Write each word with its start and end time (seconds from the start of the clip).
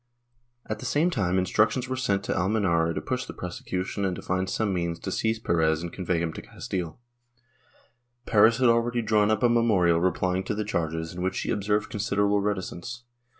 At 0.65 0.79
the 0.79 0.85
same 0.87 1.11
time 1.11 1.37
instructions 1.37 1.87
were 1.87 1.95
sent 1.95 2.23
to 2.23 2.33
Almenara 2.35 2.95
to 2.95 3.01
push 3.01 3.25
the 3.27 3.35
prosecution 3.35 4.03
and 4.03 4.15
to 4.15 4.23
find 4.23 4.49
some 4.49 4.73
means 4.73 4.97
to 4.97 5.11
seize 5.11 5.37
Perez 5.37 5.83
and 5.83 5.93
convey 5.93 6.17
him 6.19 6.33
to 6.33 6.41
Castile. 6.41 6.97
Perez 8.25 8.57
had 8.57 8.67
already 8.67 9.03
drawn 9.03 9.29
up 9.29 9.43
a 9.43 9.47
memorial 9.47 10.01
replying 10.01 10.43
to 10.45 10.55
the 10.55 10.65
charges, 10.65 11.13
VOL. 11.13 11.21
IV 11.21 11.21
17 11.21 11.21
258 11.21 11.21
POLITICAL 11.21 11.21
ACTIVITY 11.21 11.21
[Book 11.21 11.21
VIII 11.21 11.21
in 11.21 11.23
which 11.23 11.39
he 11.39 11.51
observed 11.51 11.89
considerable 11.91 12.41
reticence. 12.41 13.03